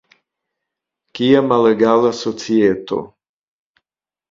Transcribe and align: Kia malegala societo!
Kia 1.19 1.43
malegala 1.51 2.15
societo! 2.23 3.01